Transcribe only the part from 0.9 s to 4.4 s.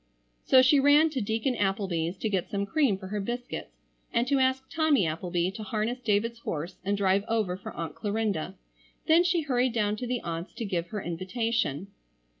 to Deacon Appleby's to get some cream for her biscuits and to